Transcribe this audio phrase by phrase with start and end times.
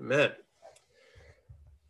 [0.00, 0.32] Amen.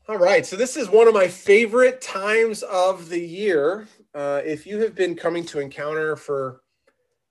[0.07, 3.89] All right, so this is one of my favorite times of the year.
[4.15, 6.61] Uh, if you have been coming to Encounter for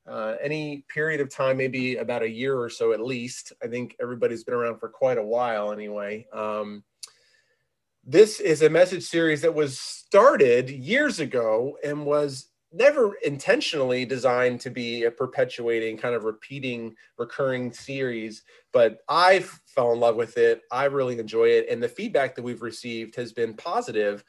[0.07, 3.95] uh, any period of time, maybe about a year or so at least, I think
[4.01, 6.25] everybody's been around for quite a while anyway.
[6.33, 6.83] Um,
[8.03, 14.59] this is a message series that was started years ago and was never intentionally designed
[14.59, 20.37] to be a perpetuating kind of repeating recurring series but i fell in love with
[20.37, 20.61] it.
[20.71, 21.67] I really enjoy it.
[21.69, 24.23] And the feedback that we've received has been positive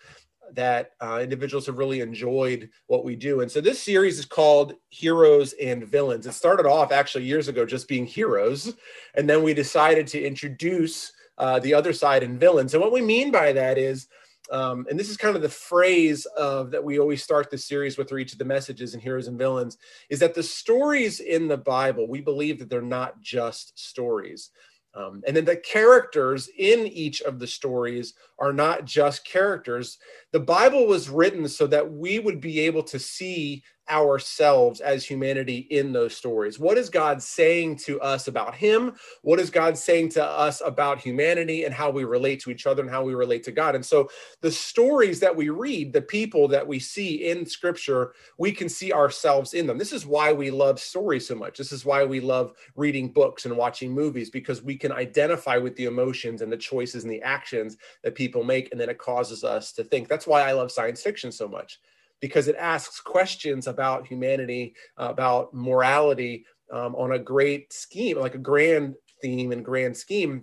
[0.53, 3.41] that uh, individuals have really enjoyed what we do.
[3.41, 6.27] And so this series is called heroes and villains.
[6.27, 8.75] It started off actually years ago just being heroes
[9.15, 12.75] and then we decided to introduce uh, the other side and villains.
[12.75, 14.09] And what we mean by that is
[14.51, 17.97] um, and this is kind of the phrase of that we always start the series
[17.97, 19.79] with for each of the messages in heroes and villains
[20.11, 24.51] is that the stories in the bible we believe that they're not just stories.
[24.97, 29.99] Um, and then the characters in each of the stories are not just characters.
[30.31, 35.67] The bible was written so that we would be able to see ourselves as humanity
[35.71, 36.59] in those stories.
[36.59, 38.95] What is God saying to us about Him?
[39.23, 42.83] What is God saying to us about humanity and how we relate to each other
[42.83, 43.75] and how we relate to God?
[43.75, 44.09] And so,
[44.41, 48.93] the stories that we read, the people that we see in Scripture, we can see
[48.93, 49.79] ourselves in them.
[49.79, 51.59] This is why we love stories so much.
[51.59, 55.77] This is why we love reading books and watching movies because we can identify with
[55.77, 58.71] the emotions and the choices and the actions that people make.
[58.73, 60.09] And then it causes us to think.
[60.09, 61.79] That's why I love science fiction so much
[62.25, 68.39] because it asks questions about humanity, about morality um, on a great scheme, like a
[68.39, 70.43] grand theme and grand scheme.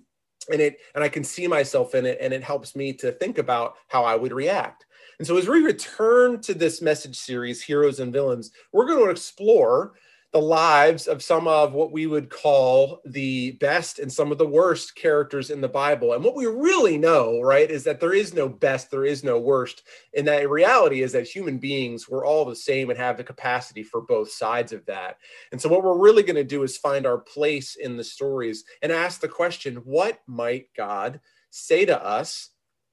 [0.51, 3.39] And it and I can see myself in it, and it helps me to think
[3.39, 4.85] about how I would react.
[5.17, 9.09] And so, as we return to this message series, Heroes and Villains, we're going to
[9.09, 9.93] explore
[10.31, 14.47] the lives of some of what we would call the best and some of the
[14.47, 16.13] worst characters in the Bible.
[16.13, 19.37] And what we really know, right, is that there is no best, there is no
[19.37, 19.83] worst.
[20.15, 23.83] And that reality is that human beings, we're all the same and have the capacity
[23.83, 25.17] for both sides of that.
[25.51, 28.63] And so, what we're really going to do is find our place in the stories
[28.81, 31.19] and ask the question what might God
[31.49, 32.49] say to us?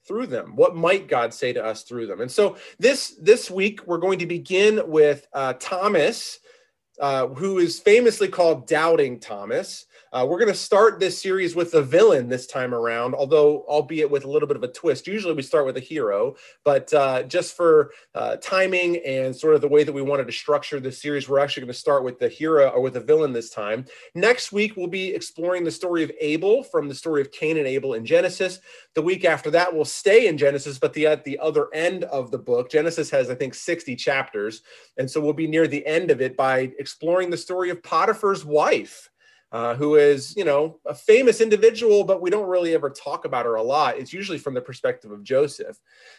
[0.06, 3.86] through them what might god say to us through them and so this this week
[3.86, 6.38] we're going to begin with uh, thomas
[7.00, 9.86] uh, who is famously called Doubting Thomas.
[10.12, 14.10] Uh, we're going to start this series with the villain this time around, although albeit
[14.10, 15.06] with a little bit of a twist.
[15.06, 19.60] Usually we start with a hero, but uh, just for uh, timing and sort of
[19.60, 22.18] the way that we wanted to structure this series, we're actually going to start with
[22.18, 23.84] the hero or with the villain this time.
[24.14, 27.66] Next week we'll be exploring the story of Abel from the story of Cain and
[27.66, 28.60] Abel in Genesis.
[28.98, 32.32] The week after that we'll stay in Genesis, but the at the other end of
[32.32, 34.62] the book, Genesis has I think 60 chapters,
[34.96, 38.44] and so we'll be near the end of it by exploring the story of Potiphar's
[38.44, 39.08] wife
[39.50, 43.46] uh, who is, you know, a famous individual, but we don't really ever talk about
[43.46, 43.96] her a lot.
[43.96, 45.78] It's usually from the perspective of Joseph.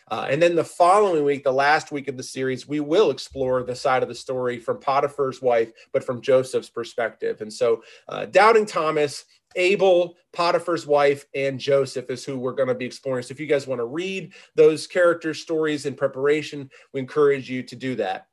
[0.10, 3.62] Uh, and then the following week, the last week of the series, we will explore
[3.62, 7.42] the side of the story from Potiphar's wife, but from Joseph's perspective.
[7.42, 9.26] And so, uh, Doubting Thomas,
[9.56, 13.24] Abel, Potiphar's wife, and Joseph is who we're going to be exploring.
[13.24, 17.64] So, if you guys want to read those character stories in preparation, we encourage you
[17.64, 18.28] to do that.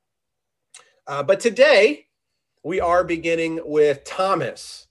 [1.07, 2.07] Uh, but today,
[2.65, 4.89] we are beginning with Thomas.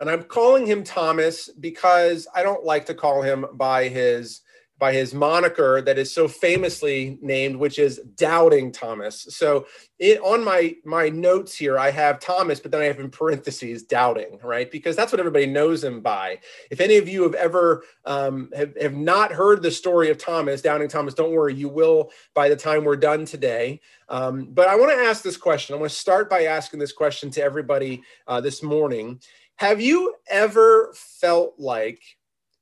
[0.00, 4.42] And I'm calling him Thomas because I don't like to call him by his
[4.84, 9.26] by his moniker that is so famously named, which is Doubting Thomas.
[9.30, 9.64] So
[9.98, 13.84] it, on my my notes here, I have Thomas, but then I have in parentheses
[13.84, 14.70] Doubting, right?
[14.70, 16.38] Because that's what everybody knows him by.
[16.70, 20.60] If any of you have ever um, have, have not heard the story of Thomas,
[20.60, 23.80] Doubting Thomas, don't worry, you will by the time we're done today.
[24.10, 25.74] Um, but I want to ask this question.
[25.74, 29.18] I want to start by asking this question to everybody uh, this morning.
[29.56, 32.02] Have you ever felt like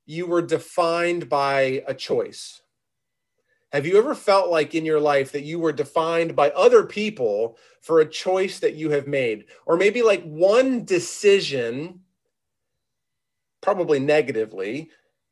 [0.06, 2.62] you were defined by a choice?
[3.72, 7.56] Have you ever felt like in your life that you were defined by other people
[7.80, 9.46] for a choice that you have made?
[9.64, 12.00] Or maybe like one decision,
[13.62, 14.90] probably negatively,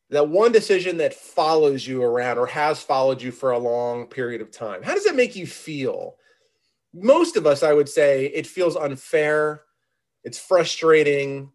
[0.08, 4.40] that one decision that follows you around or has followed you for a long period
[4.40, 4.82] of time?
[4.82, 6.16] How does that make you feel?
[6.94, 9.62] Most of us, I would say, it feels unfair
[10.24, 11.50] it's frustrating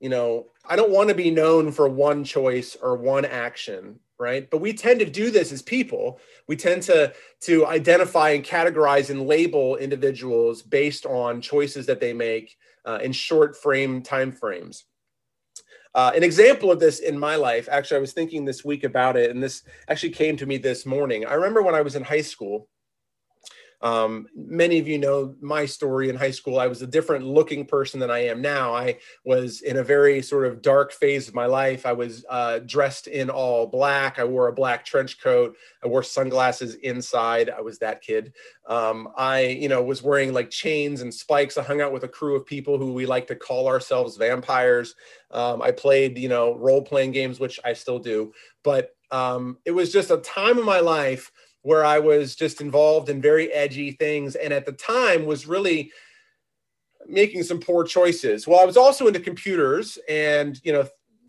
[0.00, 4.50] you know i don't want to be known for one choice or one action right?
[4.50, 6.18] But we tend to do this as people.
[6.48, 7.12] We tend to
[7.42, 13.12] to identify and categorize and label individuals based on choices that they make uh, in
[13.12, 14.86] short frame time frames
[15.94, 19.16] uh, an example of this in my life actually i was thinking this week about
[19.16, 21.26] it and this actually came to me this morning.
[21.26, 22.68] I remember when i was in high school
[23.80, 26.58] Um, many of you know my story in high school.
[26.58, 28.74] I was a different looking person than I am now.
[28.74, 31.86] I was in a very sort of dark phase of my life.
[31.86, 34.18] I was uh, dressed in all black.
[34.18, 35.56] I wore a black trench coat.
[35.82, 37.50] I wore sunglasses inside.
[37.50, 38.32] I was that kid.
[38.66, 41.56] Um, I, you know, was wearing like chains and spikes.
[41.56, 44.94] I hung out with a crew of people who we like to call ourselves vampires.
[45.30, 48.32] Um, I played, you know, role playing games, which I still do.
[48.64, 51.30] But um, it was just a time of my life
[51.62, 54.36] where I was just involved in very edgy things.
[54.36, 55.90] And at the time was really
[57.06, 58.46] making some poor choices.
[58.46, 60.86] Well, I was also into computers and, you know,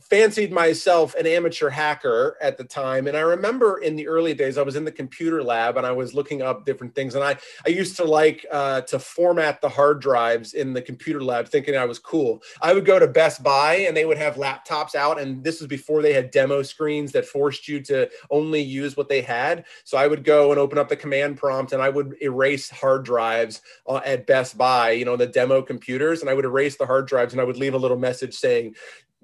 [0.10, 3.08] fancied myself an amateur hacker at the time.
[3.08, 5.92] And I remember in the early days, I was in the computer lab and I
[5.92, 7.14] was looking up different things.
[7.14, 11.22] And I, I used to like uh, to format the hard drives in the computer
[11.22, 12.42] lab, thinking I was cool.
[12.62, 15.20] I would go to Best Buy and they would have laptops out.
[15.20, 19.10] And this was before they had demo screens that forced you to only use what
[19.10, 19.66] they had.
[19.84, 23.06] So I would go and open up the command prompt and I would erase hard
[23.06, 26.22] drives uh, at Best Buy, you know, the demo computers.
[26.22, 28.74] And I would erase the hard drives and I would leave a little message saying,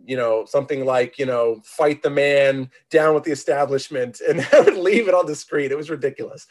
[0.03, 4.62] you know, something like, you know, fight the man, down with the establishment, and I
[4.62, 5.71] would leave it on the screen.
[5.71, 6.47] It was ridiculous.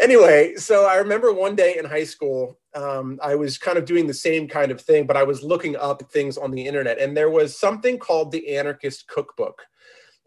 [0.00, 4.06] Anyway, so I remember one day in high school, um, I was kind of doing
[4.06, 7.16] the same kind of thing, but I was looking up things on the internet, and
[7.16, 9.60] there was something called the Anarchist Cookbook.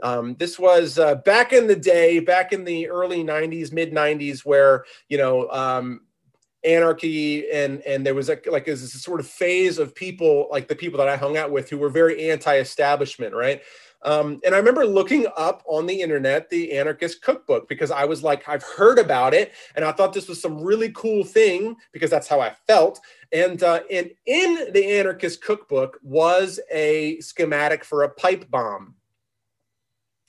[0.03, 4.41] Um, this was uh, back in the day, back in the early 90s, mid 90s,
[4.41, 6.01] where, you know, um,
[6.65, 10.75] anarchy and and there was a, like this sort of phase of people like the
[10.75, 13.61] people that I hung out with who were very anti-establishment, right?
[14.03, 18.21] Um, and I remember looking up on the internet the anarchist cookbook because I was
[18.21, 22.09] like, I've heard about it, and I thought this was some really cool thing because
[22.09, 22.99] that's how I felt.
[23.31, 28.95] And uh, and in the anarchist cookbook was a schematic for a pipe bomb.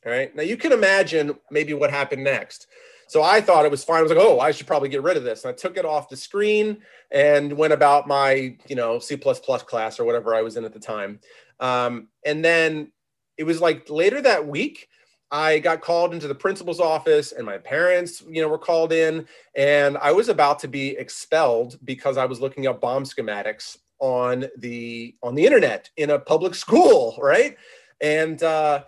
[0.07, 0.35] All right.
[0.35, 2.67] Now you can imagine maybe what happened next.
[3.06, 3.99] So I thought it was fine.
[3.99, 5.45] I was like, oh, I should probably get rid of this.
[5.45, 6.79] And I took it off the screen
[7.11, 10.81] and went about my, you know, C class or whatever I was in at the
[10.81, 11.21] time.
[11.61, 12.93] Um, and then
[13.37, 14.89] it was like later that week,
[15.31, 19.27] I got called into the principal's office and my parents, you know, were called in
[19.56, 24.47] and I was about to be expelled because I was looking up bomb schematics on
[24.59, 27.56] the on the internet in a public school, right?
[28.01, 28.85] And uh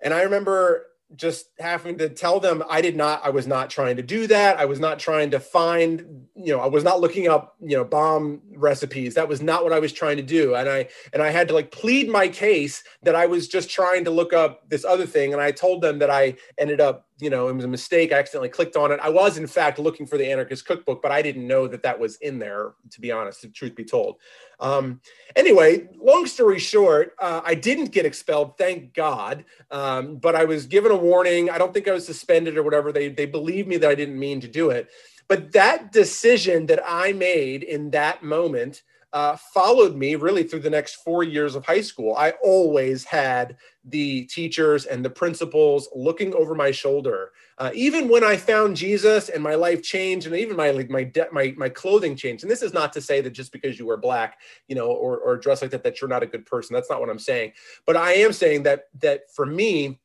[0.00, 0.86] and I remember
[1.16, 4.58] just having to tell them I did not, I was not trying to do that.
[4.58, 7.84] I was not trying to find, you know, I was not looking up, you know,
[7.84, 9.14] bomb recipes.
[9.14, 10.54] That was not what I was trying to do.
[10.54, 14.04] And I, and I had to like plead my case that I was just trying
[14.04, 15.32] to look up this other thing.
[15.32, 18.12] And I told them that I ended up you know, it was a mistake.
[18.12, 18.98] I accidentally clicked on it.
[19.00, 22.00] I was, in fact, looking for the anarchist cookbook, but I didn't know that that
[22.00, 24.16] was in there, to be honest, the truth be told.
[24.58, 25.00] Um,
[25.36, 30.66] anyway, long story short, uh, I didn't get expelled, thank God, um, but I was
[30.66, 31.50] given a warning.
[31.50, 32.92] I don't think I was suspended or whatever.
[32.92, 34.88] They, they believed me that I didn't mean to do it.
[35.28, 38.82] But that decision that I made in that moment
[39.12, 42.16] uh, followed me really through the next four years of high school.
[42.16, 47.32] I always had the teachers and the principals looking over my shoulder.
[47.58, 51.28] Uh, even when I found Jesus and my life changed, and even my my de-
[51.30, 52.42] my my clothing changed.
[52.42, 55.18] And this is not to say that just because you wear black, you know, or
[55.18, 56.74] or dress like that, that you're not a good person.
[56.74, 57.52] That's not what I'm saying.
[57.84, 60.00] But I am saying that that for me,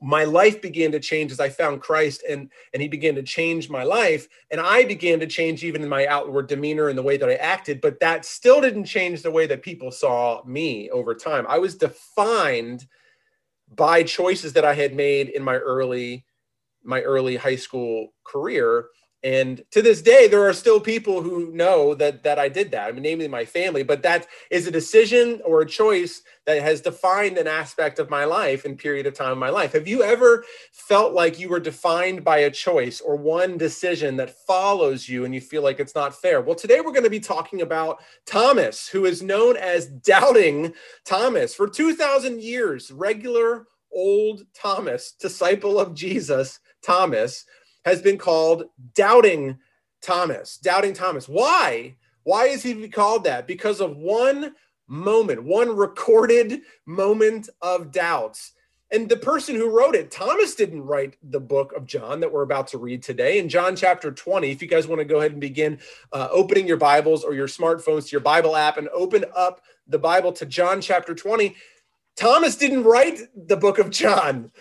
[0.00, 3.70] my life began to change as I found Christ and and he began to change
[3.70, 7.16] my life and I began to change even in my outward demeanor and the way
[7.16, 11.14] that I acted but that still didn't change the way that people saw me over
[11.14, 11.46] time.
[11.48, 12.86] I was defined
[13.74, 16.24] by choices that I had made in my early
[16.82, 18.86] my early high school career
[19.24, 22.88] and to this day, there are still people who know that that I did that.
[22.88, 26.82] I mean, namely my family, but that is a decision or a choice that has
[26.82, 29.72] defined an aspect of my life and period of time in my life.
[29.72, 34.36] Have you ever felt like you were defined by a choice or one decision that
[34.46, 36.42] follows you and you feel like it's not fair?
[36.42, 40.74] Well, today we're going to be talking about Thomas, who is known as Doubting
[41.06, 41.54] Thomas.
[41.54, 47.46] For 2,000 years, regular old Thomas, disciple of Jesus, Thomas
[47.84, 48.64] has been called
[48.94, 49.58] Doubting
[50.00, 50.56] Thomas.
[50.58, 51.28] Doubting Thomas.
[51.28, 51.96] Why?
[52.24, 53.46] Why is he called that?
[53.46, 54.54] Because of one
[54.86, 58.52] moment, one recorded moment of doubts.
[58.90, 62.42] And the person who wrote it, Thomas didn't write the book of John that we're
[62.42, 63.38] about to read today.
[63.38, 65.78] In John chapter 20, if you guys want to go ahead and begin
[66.12, 69.98] uh, opening your Bibles or your smartphones to your Bible app and open up the
[69.98, 71.56] Bible to John chapter 20,
[72.16, 74.52] Thomas didn't write the book of John.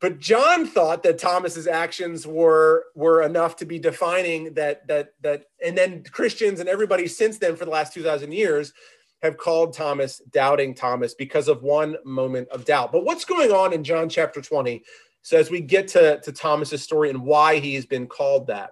[0.00, 5.44] But John thought that Thomas's actions were were enough to be defining that that that
[5.64, 8.72] and then Christians and everybody since then for the last 2000 years
[9.22, 12.90] have called Thomas doubting Thomas because of one moment of doubt.
[12.92, 14.82] But what's going on in John chapter 20?
[15.22, 18.70] So as we get to, to Thomas's story and why he's been called that.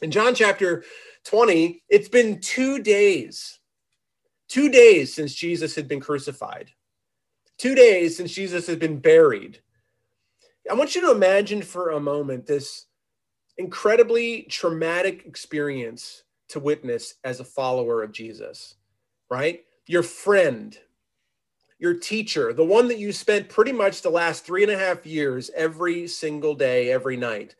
[0.00, 0.84] In John chapter
[1.24, 3.58] 20, it's been two days,
[4.48, 6.70] two days since Jesus had been crucified,
[7.58, 9.60] two days since Jesus had been buried.
[10.70, 12.86] I want you to imagine for a moment this
[13.58, 18.76] incredibly traumatic experience to witness as a follower of Jesus,
[19.30, 19.60] right?
[19.86, 20.76] Your friend,
[21.78, 25.06] your teacher, the one that you spent pretty much the last three and a half
[25.06, 27.54] years every single day, every night,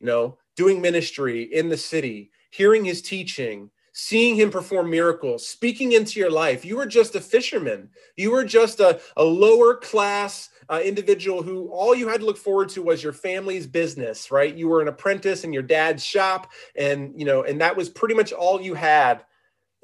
[0.00, 5.92] you know, doing ministry in the city, hearing his teaching, seeing him perform miracles, speaking
[5.92, 6.64] into your life.
[6.64, 7.90] You were just a fisherman.
[8.16, 12.38] You were just a, a lower class uh, individual who all you had to look
[12.38, 14.54] forward to was your family's business, right?
[14.54, 18.14] You were an apprentice in your dad's shop, and you know, and that was pretty
[18.14, 19.24] much all you had.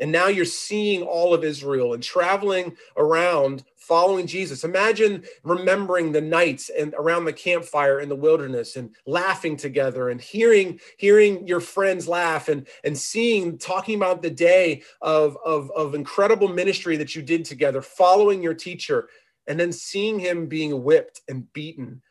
[0.01, 4.65] And now you're seeing all of Israel and traveling around following Jesus.
[4.65, 10.21] Imagine remembering the nights and around the campfire in the wilderness and laughing together and
[10.21, 15.95] hearing hearing your friends laugh and and seeing talking about the day of of, of
[15.95, 19.09] incredible ministry that you did together, following your teacher,
[19.47, 22.03] and then seeing him being whipped and beaten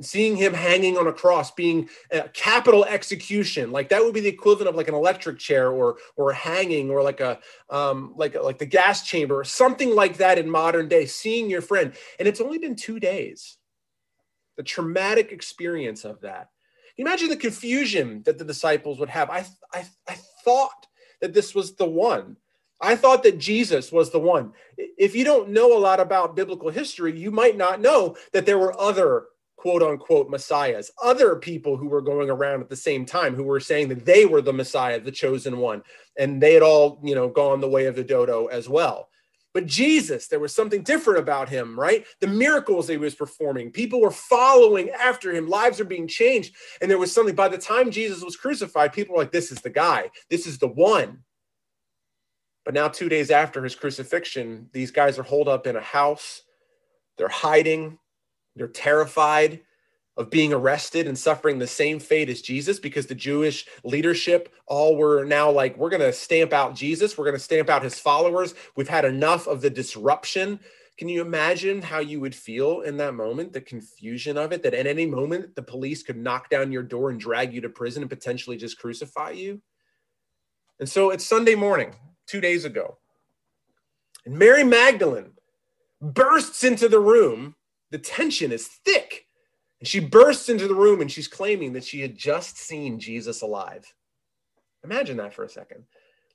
[0.00, 4.28] seeing him hanging on a cross being a capital execution like that would be the
[4.28, 7.38] equivalent of like an electric chair or or hanging or like a
[7.70, 11.62] um like like the gas chamber or something like that in modern day seeing your
[11.62, 11.92] friend.
[12.18, 13.58] And it's only been two days.
[14.56, 16.50] The traumatic experience of that.
[16.98, 19.30] Imagine the confusion that the disciples would have?
[19.30, 20.86] I i, I thought
[21.20, 22.36] that this was the one.
[22.80, 24.52] I thought that Jesus was the one.
[24.76, 28.58] If you don't know a lot about biblical history, you might not know that there
[28.58, 29.26] were other
[29.66, 33.58] quote unquote messiahs, other people who were going around at the same time who were
[33.58, 35.82] saying that they were the messiah, the chosen one,
[36.16, 39.08] and they had all, you know, gone the way of the dodo as well.
[39.52, 42.06] But Jesus, there was something different about him, right?
[42.20, 46.54] The miracles he was performing, people were following after him, lives are being changed.
[46.80, 49.62] And there was something, by the time Jesus was crucified, people were like, this is
[49.62, 51.24] the guy, this is the one.
[52.64, 56.42] But now, two days after his crucifixion, these guys are holed up in a house,
[57.18, 57.98] they're hiding,
[58.56, 59.60] they're terrified
[60.16, 64.96] of being arrested and suffering the same fate as Jesus because the Jewish leadership all
[64.96, 67.18] were now like, we're going to stamp out Jesus.
[67.18, 68.54] We're going to stamp out his followers.
[68.76, 70.58] We've had enough of the disruption.
[70.96, 74.72] Can you imagine how you would feel in that moment, the confusion of it, that
[74.72, 78.02] at any moment the police could knock down your door and drag you to prison
[78.02, 79.60] and potentially just crucify you?
[80.80, 81.94] And so it's Sunday morning,
[82.26, 82.96] two days ago.
[84.24, 85.32] And Mary Magdalene
[86.00, 87.55] bursts into the room
[87.90, 89.26] the tension is thick.
[89.80, 93.42] And she bursts into the room and she's claiming that she had just seen Jesus
[93.42, 93.92] alive.
[94.84, 95.84] Imagine that for a second.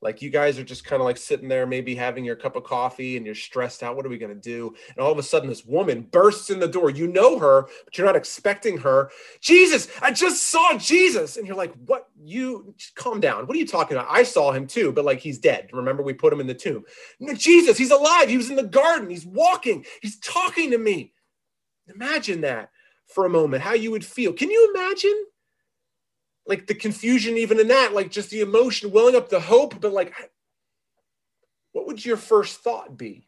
[0.01, 2.63] Like you guys are just kind of like sitting there, maybe having your cup of
[2.63, 3.95] coffee and you're stressed out.
[3.95, 4.73] What are we going to do?
[4.89, 6.89] And all of a sudden, this woman bursts in the door.
[6.89, 9.11] You know her, but you're not expecting her.
[9.41, 11.37] Jesus, I just saw Jesus.
[11.37, 12.09] And you're like, what?
[12.23, 13.45] You calm down.
[13.45, 14.09] What are you talking about?
[14.09, 15.69] I saw him too, but like he's dead.
[15.71, 16.83] Remember, we put him in the tomb.
[17.19, 18.27] No, Jesus, he's alive.
[18.27, 19.07] He was in the garden.
[19.07, 19.85] He's walking.
[20.01, 21.13] He's talking to me.
[21.87, 22.69] Imagine that
[23.07, 24.33] for a moment, how you would feel.
[24.33, 25.25] Can you imagine?
[26.47, 29.93] Like the confusion, even in that, like just the emotion, welling up the hope, but
[29.93, 30.13] like,
[31.73, 33.27] what would your first thought be?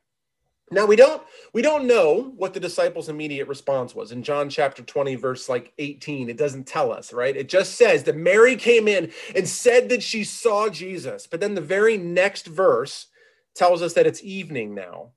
[0.72, 1.22] Now we don't
[1.54, 5.72] we don't know what the disciples' immediate response was in John chapter 20 verse like
[5.78, 9.90] 18 it doesn't tell us right it just says that Mary came in and said
[9.90, 13.08] that she saw Jesus but then the very next verse
[13.54, 15.12] tells us that it's evening now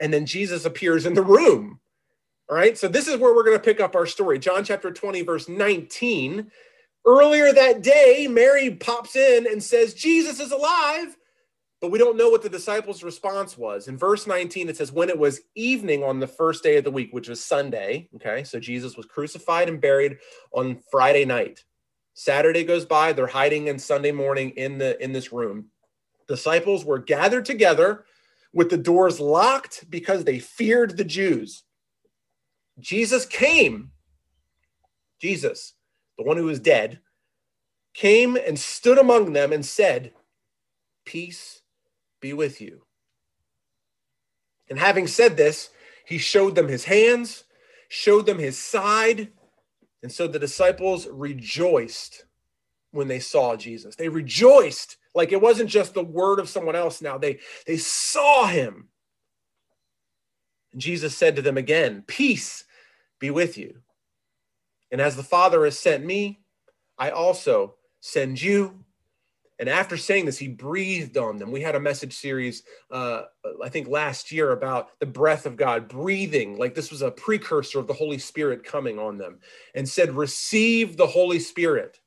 [0.00, 1.80] and then Jesus appears in the room
[2.48, 4.38] all right, so this is where we're going to pick up our story.
[4.38, 6.50] John chapter 20, verse 19.
[7.06, 11.16] Earlier that day, Mary pops in and says, Jesus is alive.
[11.80, 13.86] But we don't know what the disciples' response was.
[13.86, 16.90] In verse 19, it says, When it was evening on the first day of the
[16.90, 20.18] week, which was Sunday, okay, so Jesus was crucified and buried
[20.52, 21.64] on Friday night.
[22.14, 25.66] Saturday goes by, they're hiding in Sunday morning in the in this room.
[26.26, 28.04] Disciples were gathered together
[28.52, 31.62] with the doors locked because they feared the Jews.
[32.78, 33.90] Jesus came,
[35.20, 35.74] Jesus,
[36.16, 37.00] the one who was dead,
[37.94, 40.12] came and stood among them and said,
[41.04, 41.62] Peace
[42.20, 42.82] be with you.
[44.70, 45.70] And having said this,
[46.04, 47.44] he showed them his hands,
[47.88, 49.28] showed them his side.
[50.02, 52.24] And so the disciples rejoiced
[52.92, 53.96] when they saw Jesus.
[53.96, 57.18] They rejoiced like it wasn't just the word of someone else now.
[57.18, 58.88] They, they saw him.
[60.72, 62.64] And Jesus said to them again, Peace
[63.18, 63.80] be with you.
[64.90, 66.40] And as the Father has sent me,
[66.98, 68.84] I also send you.
[69.60, 71.50] And after saying this, he breathed on them.
[71.50, 73.22] We had a message series, uh,
[73.62, 77.80] I think last year, about the breath of God, breathing, like this was a precursor
[77.80, 79.40] of the Holy Spirit coming on them,
[79.74, 81.98] and said, Receive the Holy Spirit.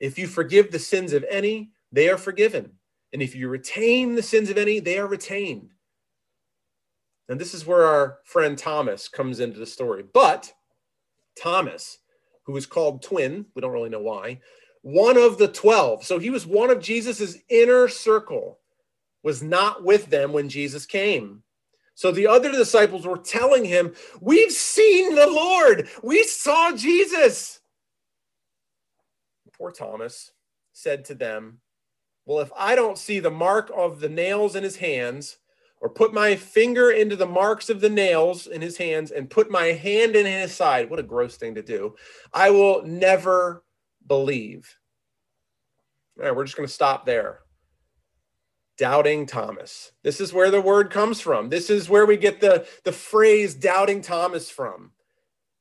[0.00, 2.72] If you forgive the sins of any, they are forgiven.
[3.12, 5.72] And if you retain the sins of any, they are retained.
[7.30, 10.02] And this is where our friend Thomas comes into the story.
[10.12, 10.52] But
[11.40, 11.98] Thomas,
[12.42, 14.40] who was called twin, we don't really know why,
[14.82, 16.04] one of the 12.
[16.04, 18.58] So he was one of Jesus's inner circle,
[19.22, 21.44] was not with them when Jesus came.
[21.94, 25.88] So the other disciples were telling him, We've seen the Lord.
[26.02, 27.60] We saw Jesus.
[29.56, 30.32] Poor Thomas
[30.72, 31.60] said to them,
[32.26, 35.36] Well, if I don't see the mark of the nails in his hands,
[35.80, 39.50] or put my finger into the marks of the nails in his hands, and put
[39.50, 41.94] my hand in his side, what a gross thing to do,
[42.32, 43.64] I will never
[44.06, 44.76] believe.
[46.18, 47.40] All right, we're just going to stop there
[48.80, 49.92] doubting Thomas.
[50.02, 51.50] This is where the word comes from.
[51.50, 54.92] This is where we get the, the phrase doubting Thomas from,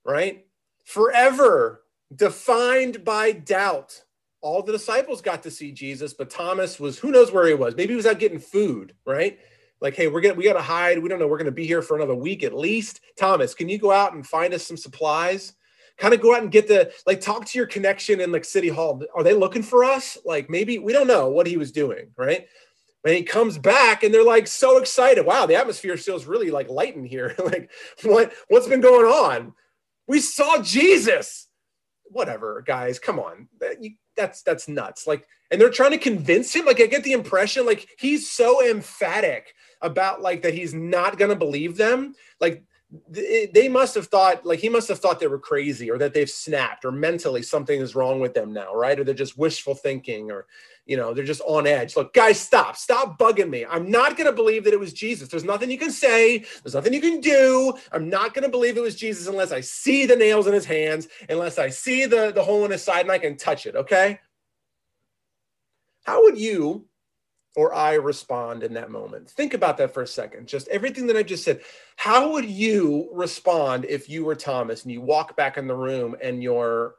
[0.05, 0.45] right?
[0.85, 1.81] Forever
[2.15, 4.03] defined by doubt.
[4.41, 7.75] All the disciples got to see Jesus, but Thomas was who knows where he was.
[7.75, 9.38] Maybe he was out getting food, right?
[9.81, 11.00] Like, hey, we're gonna we gotta hide.
[11.00, 11.27] We don't know.
[11.27, 13.01] We're gonna be here for another week at least.
[13.17, 15.53] Thomas, can you go out and find us some supplies?
[15.98, 18.69] Kind of go out and get the like talk to your connection in like City
[18.69, 19.01] Hall.
[19.15, 20.17] Are they looking for us?
[20.25, 22.48] Like maybe we don't know what he was doing, right?
[23.05, 26.69] and he comes back and they're like so excited wow the atmosphere feels really like
[26.69, 27.71] light in here like
[28.03, 29.53] what what's been going on
[30.07, 31.48] we saw jesus
[32.05, 36.53] whatever guys come on that, you, that's that's nuts like and they're trying to convince
[36.53, 41.17] him like i get the impression like he's so emphatic about like that he's not
[41.17, 42.63] going to believe them like
[43.07, 46.29] they must have thought like he must have thought they were crazy or that they've
[46.29, 50.31] snapped or mentally something is wrong with them now right or they're just wishful thinking
[50.31, 50.48] or
[50.89, 51.95] you know, they're just on edge.
[51.95, 53.63] Look, guys, stop, stop bugging me.
[53.63, 55.29] I'm not going to believe that it was Jesus.
[55.29, 56.39] There's nothing you can say.
[56.39, 57.74] There's nothing you can do.
[57.92, 60.65] I'm not going to believe it was Jesus unless I see the nails in his
[60.65, 63.75] hands, unless I see the, the hole in his side and I can touch it.
[63.75, 64.20] Okay.
[66.05, 66.87] How would you
[67.55, 69.29] or I respond in that moment?
[69.29, 70.48] Think about that for a second.
[70.48, 71.62] Just everything that I just said.
[71.96, 76.16] How would you respond if you were Thomas and you walk back in the room
[76.22, 76.96] and your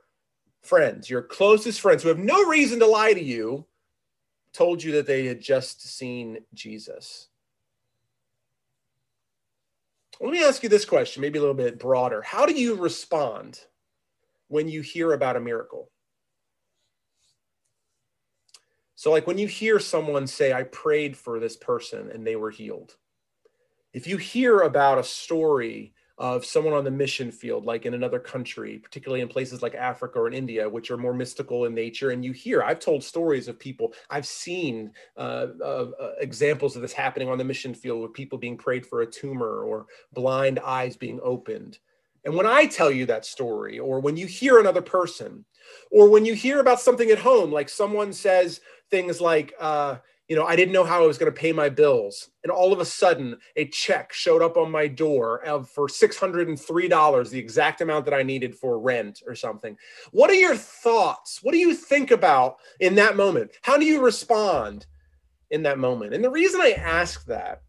[0.63, 3.67] friends, your closest friends who have no reason to lie to you,
[4.53, 7.29] told you that they had just seen Jesus.
[10.21, 12.21] Let me ask you this question, maybe a little bit broader.
[12.21, 13.61] How do you respond
[14.49, 15.91] when you hear about a miracle?
[19.01, 22.51] So, like when you hear someone say, I prayed for this person and they were
[22.51, 22.97] healed.
[23.95, 28.19] If you hear about a story of someone on the mission field, like in another
[28.19, 32.11] country, particularly in places like Africa or in India, which are more mystical in nature.
[32.11, 35.87] And you hear, I've told stories of people, I've seen uh, uh,
[36.19, 39.63] examples of this happening on the mission field with people being prayed for a tumor
[39.63, 41.79] or blind eyes being opened.
[42.25, 45.45] And when I tell you that story, or when you hear another person,
[45.91, 49.97] or when you hear about something at home, like someone says things like, uh,
[50.29, 52.31] you know, I didn't know how I was going to pay my bills.
[52.45, 57.31] And all of a sudden, a check showed up on my door of, for $603,
[57.31, 59.77] the exact amount that I needed for rent or something.
[60.13, 61.41] What are your thoughts?
[61.43, 63.51] What do you think about in that moment?
[63.63, 64.87] How do you respond
[65.51, 66.15] in that moment?
[66.15, 67.63] And the reason I ask that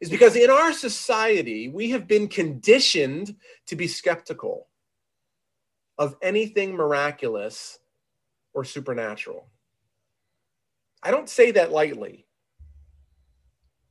[0.00, 4.68] is because in our society, we have been conditioned to be skeptical
[5.98, 7.78] of anything miraculous
[8.52, 9.48] or supernatural.
[11.02, 12.26] I don't say that lightly,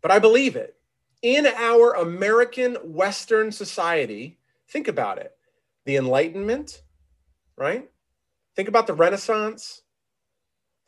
[0.02, 0.76] but I believe it.
[1.22, 4.38] In our American Western society,
[4.70, 5.32] think about it
[5.86, 6.82] the Enlightenment,
[7.58, 7.90] right?
[8.56, 9.84] Think about the Renaissance.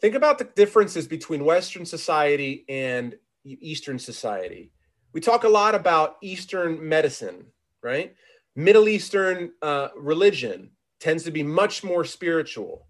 [0.02, 4.72] Think about the differences between Western society and Eastern society.
[5.14, 7.46] We talk a lot about Eastern medicine,
[7.82, 8.16] right?
[8.56, 12.88] Middle Eastern uh, religion tends to be much more spiritual.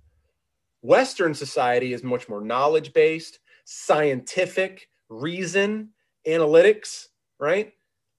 [0.81, 5.89] Western society is much more knowledge based, scientific, reason,
[6.27, 7.07] analytics,
[7.39, 7.73] right?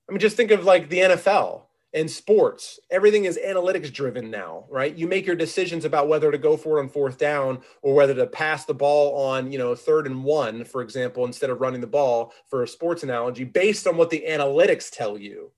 [0.09, 1.63] I mean, just think of like the NFL
[1.95, 2.79] and sports.
[2.91, 4.95] Everything is analytics driven now, right?
[4.95, 8.15] You make your decisions about whether to go for it on fourth down or whether
[8.15, 11.81] to pass the ball on, you know, third and one, for example, instead of running
[11.81, 15.51] the ball for a sports analogy based on what the analytics tell you.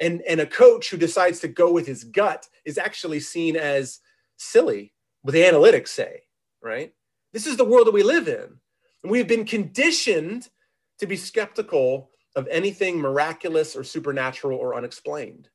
[0.00, 4.00] And, and a coach who decides to go with his gut is actually seen as
[4.36, 6.22] silly what the analytics say,
[6.60, 6.92] right?
[7.32, 8.58] This is the world that we live in.
[9.02, 10.48] And we've been conditioned
[10.98, 15.48] to be skeptical of anything miraculous or supernatural or unexplained.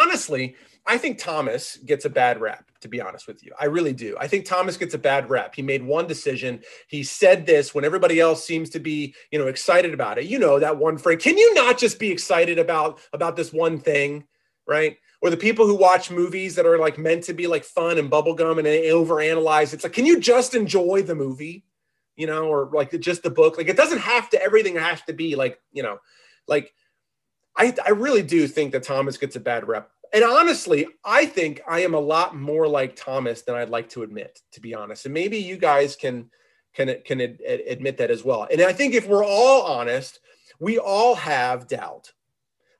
[0.00, 3.52] Honestly, I think Thomas gets a bad rap, to be honest with you.
[3.60, 4.16] I really do.
[4.20, 5.54] I think Thomas gets a bad rap.
[5.54, 6.60] He made one decision.
[6.88, 10.26] He said this when everybody else seems to be, you know, excited about it.
[10.26, 11.22] You know, that one phrase.
[11.22, 14.24] Can you not just be excited about about this one thing?
[14.68, 14.96] right?
[15.22, 18.10] or the people who watch movies that are like meant to be like fun and
[18.10, 19.72] bubblegum and eh, they overanalyze.
[19.72, 21.64] It's like, can you just enjoy the movie?
[22.16, 23.56] You know, or like just the book.
[23.56, 25.98] Like it doesn't have to everything has to be like, you know,
[26.46, 26.72] like
[27.56, 29.90] I, I really do think that Thomas gets a bad rep.
[30.12, 34.02] And honestly, I think I am a lot more like Thomas than I'd like to
[34.02, 35.04] admit, to be honest.
[35.04, 36.30] And maybe you guys can
[36.74, 37.38] can can ad,
[37.68, 38.46] admit that as well.
[38.50, 40.20] And I think if we're all honest,
[40.60, 42.12] we all have doubt.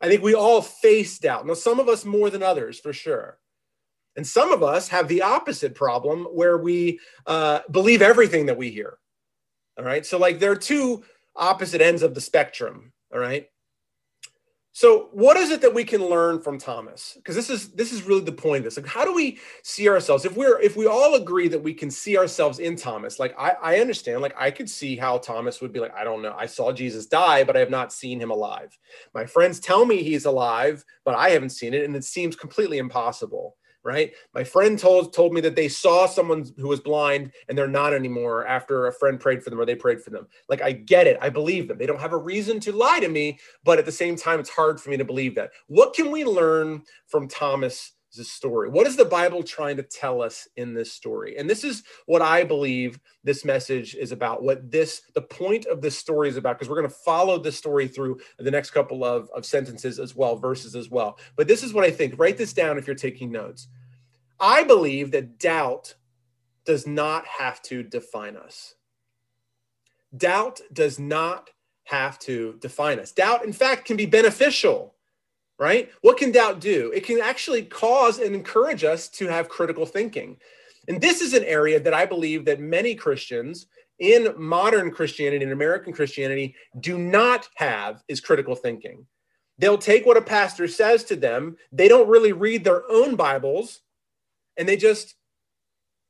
[0.01, 1.47] I think we all face doubt.
[1.47, 3.39] Now, some of us more than others, for sure.
[4.15, 8.71] And some of us have the opposite problem where we uh, believe everything that we
[8.71, 8.99] hear.
[9.79, 10.07] All right.
[10.07, 12.93] So, like, there are two opposite ends of the spectrum.
[13.13, 13.49] All right.
[14.77, 17.15] So, what is it that we can learn from Thomas?
[17.17, 18.77] Because this is this is really the point of this.
[18.77, 20.27] Like, how do we see ourselves?
[20.27, 23.53] If we're if we all agree that we can see ourselves in Thomas, like I,
[23.63, 26.45] I understand, like I could see how Thomas would be like, I don't know, I
[26.45, 28.77] saw Jesus die, but I have not seen him alive.
[29.15, 32.77] My friends tell me he's alive, but I haven't seen it, and it seems completely
[32.77, 34.13] impossible right?
[34.35, 37.95] My friend told told me that they saw someone who was blind and they're not
[37.95, 40.27] anymore after a friend prayed for them or they prayed for them.
[40.49, 41.17] Like I get it.
[41.23, 41.79] I believe them.
[41.79, 44.51] They don't have a reason to lie to me, but at the same time it's
[44.51, 45.51] hard for me to believe that.
[45.69, 47.93] What can we learn from Thomas
[48.25, 48.69] story?
[48.69, 51.37] What is the Bible trying to tell us in this story?
[51.37, 54.43] And this is what I believe this message is about.
[54.43, 57.57] What this, the point of this story is about, because we're going to follow this
[57.57, 61.19] story through the next couple of, of sentences as well, verses as well.
[61.37, 62.19] But this is what I think.
[62.19, 63.69] Write this down if you're taking notes.
[64.41, 65.95] I believe that doubt
[66.65, 68.75] does not have to define us.
[70.17, 71.51] Doubt does not
[71.85, 73.13] have to define us.
[73.13, 74.96] Doubt, in fact, can be beneficial,
[75.59, 75.91] right?
[76.03, 76.93] What can doubt do?
[76.95, 80.37] It can actually cause and encourage us to have critical thinking.
[80.89, 83.67] And this is an area that I believe that many Christians
[83.99, 89.07] in modern Christianity and American Christianity do not have is critical thinking.
[89.59, 93.81] They'll take what a pastor says to them, they don't really read their own Bibles
[94.57, 95.16] and they just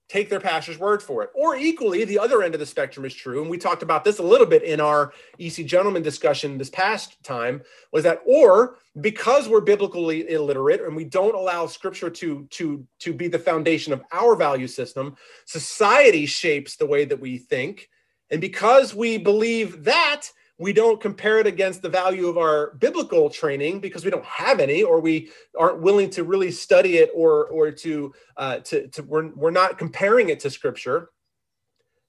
[0.08, 1.30] take their pastor's word for it.
[1.34, 3.40] Or equally, the other end of the spectrum is true.
[3.40, 7.22] And we talked about this a little bit in our EC gentleman discussion this past
[7.24, 12.86] time was that, or because we're biblically illiterate and we don't allow scripture to, to,
[13.00, 17.88] to be the foundation of our value system, society shapes the way that we think.
[18.30, 23.28] And because we believe that, we don't compare it against the value of our biblical
[23.28, 27.46] training because we don't have any or we aren't willing to really study it or
[27.48, 31.10] or to uh, to, to we're, we're not comparing it to scripture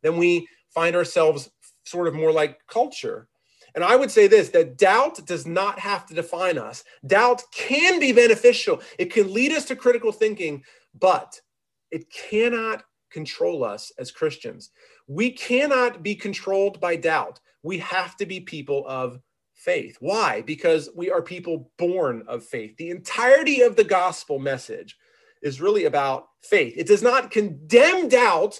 [0.02, 1.50] then we find ourselves
[1.84, 3.28] sort of more like culture.
[3.76, 6.84] And i would say this that doubt does not have to define us.
[7.06, 8.82] Doubt can be beneficial.
[8.98, 10.64] It can lead us to critical thinking
[11.00, 11.40] but
[11.92, 14.72] it cannot control us as christians.
[15.08, 19.20] We cannot be controlled by doubt we have to be people of
[19.54, 19.98] faith.
[20.00, 20.42] Why?
[20.42, 22.78] Because we are people born of faith.
[22.78, 24.96] The entirety of the gospel message
[25.42, 26.74] is really about faith.
[26.78, 28.60] It does not condemn doubt.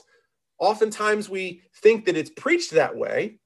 [0.60, 3.40] Oftentimes we think that it's preached that way,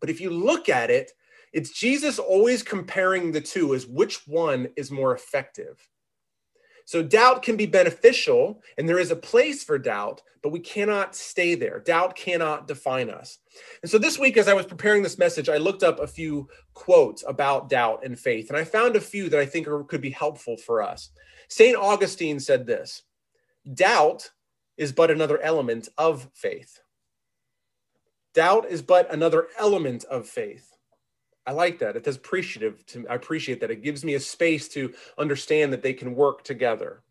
[0.00, 1.12] but if you look at it,
[1.52, 5.86] it's Jesus always comparing the two as which one is more effective.
[6.86, 11.16] So doubt can be beneficial, and there is a place for doubt, but we cannot
[11.16, 11.80] stay there.
[11.80, 13.38] Doubt cannot define us.
[13.82, 16.48] And so this week, as I was preparing this message, I looked up a few
[16.74, 20.00] quotes about doubt and faith, and I found a few that I think are, could
[20.00, 21.10] be helpful for us.
[21.48, 21.76] St.
[21.76, 23.02] Augustine said this
[23.74, 24.30] Doubt
[24.76, 26.78] is but another element of faith.
[28.32, 30.75] Doubt is but another element of faith.
[31.46, 31.96] I like that.
[31.96, 33.70] It is appreciative to I appreciate that.
[33.70, 37.02] It gives me a space to understand that they can work together.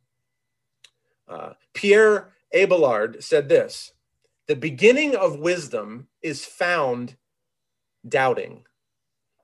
[1.27, 3.93] Uh, Pierre Abelard said this
[4.47, 7.15] the beginning of wisdom is found
[8.07, 8.63] doubting.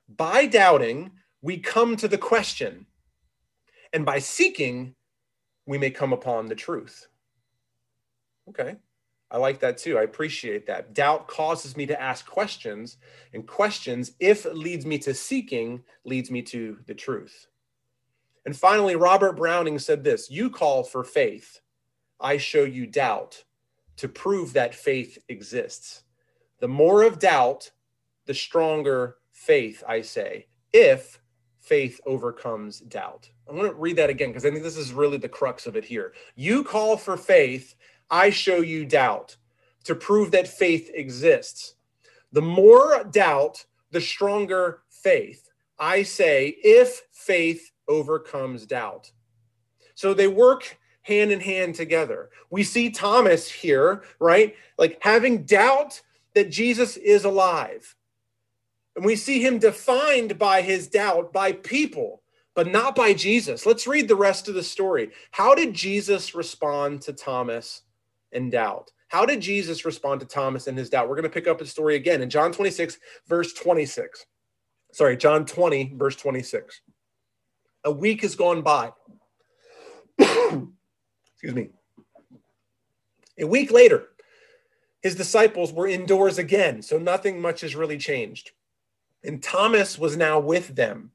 [0.08, 2.86] By doubting, we come to the question,
[3.94, 4.94] and by seeking,
[5.66, 7.08] we may come upon the truth.
[8.50, 8.76] Okay.
[9.32, 9.98] I like that too.
[9.98, 10.94] I appreciate that.
[10.94, 12.98] Doubt causes me to ask questions,
[13.34, 17.48] and questions, if leads me to seeking, leads me to the truth.
[18.46, 21.62] And finally, Robert Browning said this You call for faith,
[22.20, 23.44] I show you doubt
[23.98, 26.04] to prove that faith exists.
[26.60, 27.72] The more of doubt,
[28.26, 31.20] the stronger faith, I say, if
[31.60, 33.30] faith overcomes doubt.
[33.50, 35.76] I want to read that again because I think this is really the crux of
[35.76, 36.14] it here.
[36.36, 37.76] You call for faith,
[38.12, 39.38] I show you doubt
[39.86, 41.76] to prove that faith exists.
[42.34, 45.50] The more doubt, the stronger faith.
[45.80, 49.12] I say, if faith overcomes doubt.
[49.96, 52.30] So they work hand in hand together.
[52.52, 54.56] We see Thomas here, right?
[54.78, 56.02] Like having doubt
[56.36, 57.96] that Jesus is alive.
[58.96, 62.22] And we see him defined by his doubt by people
[62.54, 63.66] but not by Jesus.
[63.66, 65.12] Let's read the rest of the story.
[65.32, 67.84] How did Jesus respond to Thomas
[68.32, 68.92] in doubt?
[69.12, 71.10] How did Jesus respond to Thomas and his doubt?
[71.10, 74.26] We're going to pick up the story again in John 26, verse 26.
[74.94, 76.80] Sorry, John 20, verse 26.
[77.84, 78.92] A week has gone by.
[80.20, 81.70] Excuse me.
[83.40, 84.08] A week later,
[85.02, 88.52] his disciples were indoors again, so nothing much has really changed.
[89.24, 91.12] And Thomas was now with them.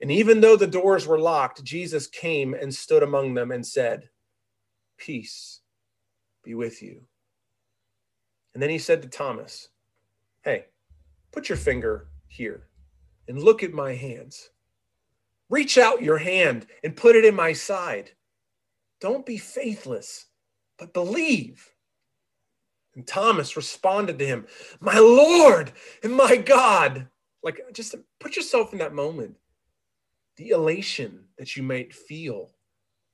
[0.00, 4.10] And even though the doors were locked, Jesus came and stood among them and said,
[4.98, 5.61] Peace
[6.42, 7.02] be with you.
[8.54, 9.68] And then he said to Thomas,
[10.42, 10.66] Hey,
[11.32, 12.68] put your finger here
[13.28, 14.50] and look at my hands.
[15.48, 18.10] Reach out your hand and put it in my side.
[19.00, 20.26] Don't be faithless,
[20.78, 21.68] but believe.
[22.94, 24.46] And Thomas responded to him,
[24.80, 27.08] My Lord and my God.
[27.42, 29.36] Like, just put yourself in that moment.
[30.36, 32.50] The elation that you might feel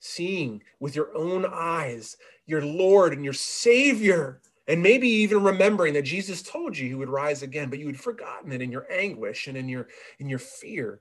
[0.01, 2.17] seeing with your own eyes
[2.49, 7.09] your Lord and your Savior, and maybe even remembering that Jesus told you he would
[7.09, 10.39] rise again, but you had forgotten it in your anguish and in your in your
[10.39, 11.01] fear.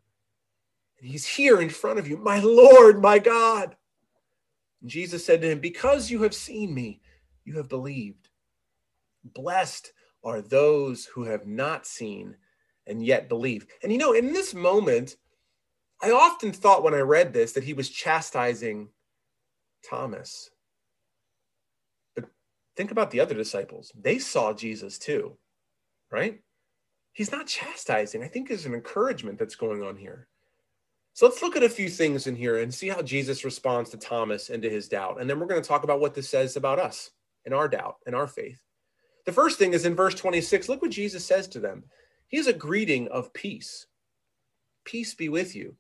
[1.00, 3.76] And he's here in front of you, my Lord, my God.
[4.82, 7.02] And Jesus said to him, Because you have seen me,
[7.46, 8.30] you have believed.
[9.24, 12.36] Blessed are those who have not seen
[12.88, 13.68] and yet believe.
[13.84, 15.16] And you know, in this moment,
[16.02, 18.90] I often thought when I read this that he was chastising
[19.88, 20.50] Thomas.
[22.16, 22.26] But
[22.76, 23.92] think about the other disciples.
[24.00, 25.38] They saw Jesus too,
[26.12, 26.40] right?
[27.14, 28.24] He's not chastising.
[28.24, 30.28] I think there's an encouragement that's going on here.
[31.14, 33.98] So let's look at a few things in here and see how Jesus responds to
[33.98, 35.20] Thomas and to his doubt.
[35.20, 37.10] And then we're going to talk about what this says about us
[37.44, 38.62] and our doubt and our faith.
[39.26, 40.70] The first thing is in verse 26.
[40.70, 41.86] Look what Jesus says to them.
[42.28, 43.88] He He's a greeting of peace.
[44.86, 45.76] Peace be with you.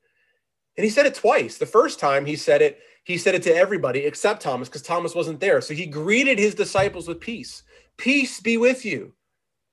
[0.77, 1.57] And he said it twice.
[1.57, 5.15] The first time he said it, he said it to everybody except Thomas because Thomas
[5.15, 5.59] wasn't there.
[5.61, 7.63] So he greeted his disciples with peace.
[7.97, 9.13] Peace be with you.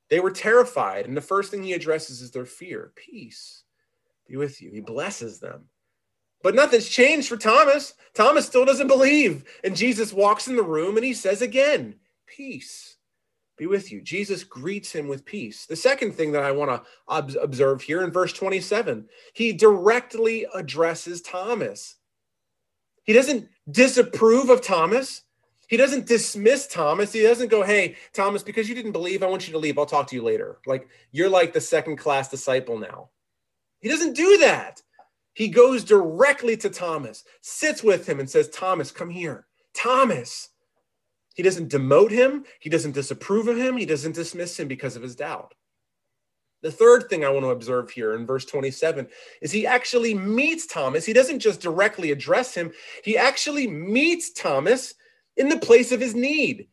[0.08, 1.06] They were terrified.
[1.06, 2.92] And the first thing he addresses is their fear.
[2.96, 3.64] Peace
[4.26, 4.70] be with you.
[4.70, 5.64] He blesses them.
[6.42, 7.94] But nothing's changed for Thomas.
[8.14, 9.44] Thomas still doesn't believe.
[9.62, 12.93] And Jesus walks in the room and he says again, Peace
[13.56, 14.00] be with you.
[14.00, 15.66] Jesus greets him with peace.
[15.66, 20.46] The second thing that I want to ob- observe here in verse 27, he directly
[20.54, 21.96] addresses Thomas.
[23.04, 25.22] He doesn't disapprove of Thomas.
[25.68, 27.12] He doesn't dismiss Thomas.
[27.12, 29.78] He doesn't go, Hey, Thomas, because you didn't believe, I want you to leave.
[29.78, 30.58] I'll talk to you later.
[30.66, 33.10] Like you're like the second class disciple now.
[33.80, 34.82] He doesn't do that.
[35.34, 39.46] He goes directly to Thomas, sits with him, and says, Thomas, come here.
[39.74, 40.50] Thomas.
[41.34, 42.44] He doesn't demote him.
[42.60, 43.76] He doesn't disapprove of him.
[43.76, 45.54] He doesn't dismiss him because of his doubt.
[46.62, 49.06] The third thing I want to observe here in verse 27
[49.42, 51.04] is he actually meets Thomas.
[51.04, 52.72] He doesn't just directly address him,
[53.04, 54.94] he actually meets Thomas
[55.36, 56.68] in the place of his need.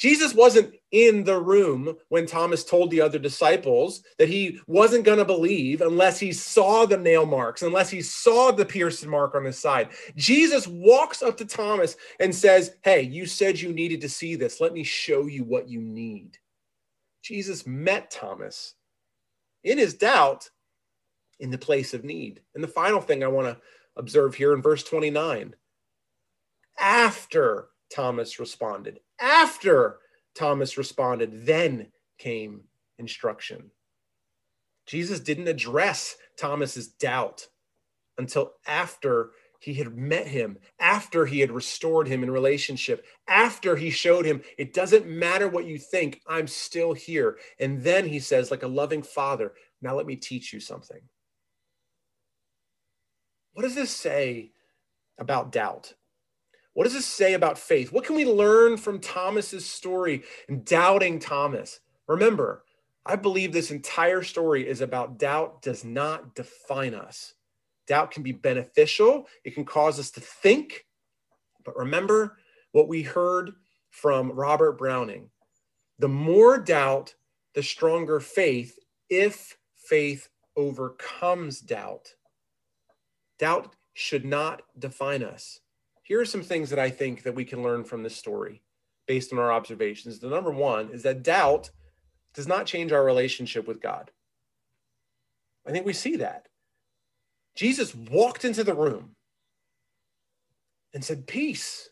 [0.00, 5.18] Jesus wasn't in the room when Thomas told the other disciples that he wasn't going
[5.18, 9.44] to believe unless he saw the nail marks, unless he saw the pierced mark on
[9.44, 9.90] his side.
[10.16, 14.58] Jesus walks up to Thomas and says, Hey, you said you needed to see this.
[14.58, 16.38] Let me show you what you need.
[17.22, 18.76] Jesus met Thomas
[19.64, 20.48] in his doubt
[21.40, 22.40] in the place of need.
[22.54, 23.58] And the final thing I want to
[23.96, 25.54] observe here in verse 29
[26.78, 29.00] after Thomas responded.
[29.20, 29.98] After
[30.34, 32.62] Thomas responded, then came
[32.98, 33.70] instruction.
[34.86, 37.46] Jesus didn't address Thomas's doubt
[38.18, 39.30] until after
[39.60, 44.40] he had met him, after he had restored him in relationship, after he showed him,
[44.56, 47.38] it doesn't matter what you think, I'm still here.
[47.58, 49.52] And then he says, like a loving father,
[49.82, 51.00] now let me teach you something.
[53.52, 54.52] What does this say
[55.18, 55.92] about doubt?
[56.74, 57.92] What does this say about faith?
[57.92, 61.80] What can we learn from Thomas's story and doubting Thomas?
[62.06, 62.64] Remember,
[63.04, 67.34] I believe this entire story is about doubt does not define us.
[67.88, 70.86] Doubt can be beneficial, it can cause us to think.
[71.64, 72.36] But remember
[72.72, 73.50] what we heard
[73.90, 75.28] from Robert Browning
[75.98, 77.14] the more doubt,
[77.54, 78.78] the stronger faith,
[79.10, 82.14] if faith overcomes doubt.
[83.38, 85.60] Doubt should not define us
[86.10, 88.62] here are some things that I think that we can learn from this story
[89.06, 90.18] based on our observations.
[90.18, 91.70] The number one is that doubt
[92.34, 94.10] does not change our relationship with God.
[95.64, 96.48] I think we see that.
[97.54, 99.14] Jesus walked into the room
[100.92, 101.90] and said, Peace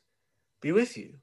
[0.60, 1.18] be with you.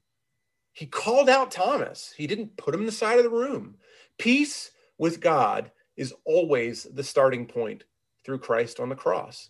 [0.71, 2.13] He called out Thomas.
[2.15, 3.75] He didn't put him in the side of the room.
[4.17, 7.83] Peace with God is always the starting point
[8.23, 9.49] through Christ on the cross.